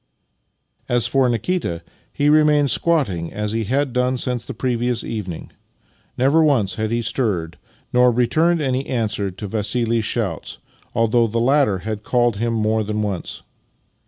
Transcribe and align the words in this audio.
As 0.89 1.05
for 1.05 1.29
Nikita, 1.29 1.83
he 2.11 2.27
remained 2.27 2.71
squatting 2.71 3.31
as 3.31 3.51
he 3.51 3.65
had 3.65 3.93
done 3.93 4.17
since 4.17 4.43
the 4.43 4.53
previous 4.55 5.03
evening. 5.03 5.51
Never 6.17 6.43
once 6.43 6.73
had 6.73 6.89
he 6.89 7.03
stirred, 7.03 7.55
nor 7.93 8.11
returned 8.11 8.61
any 8.63 8.87
answer 8.87 9.29
to 9.29 9.45
Vassili's 9.45 10.03
shouts, 10.03 10.57
although 10.95 11.27
the 11.27 11.37
latter 11.39 11.77
had 11.85 12.01
called 12.01 12.33
to 12.33 12.39
him 12.39 12.53
more 12.53 12.83
than 12.83 13.03
once. 13.03 13.43